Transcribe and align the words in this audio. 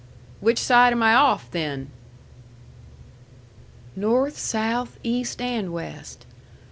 "Which 0.39 0.57
side 0.57 0.93
am 0.93 1.03
I 1.03 1.13
off, 1.13 1.51
then?" 1.51 1.91
"North, 3.95 4.35
south, 4.35 4.97
east, 5.03 5.39
and 5.39 5.71
west. 5.71 6.25